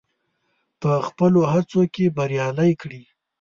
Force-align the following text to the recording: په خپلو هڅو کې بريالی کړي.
په 0.81 0.91
خپلو 1.07 1.41
هڅو 1.51 1.81
کې 1.93 2.13
بريالی 2.17 2.71
کړي. 2.81 3.01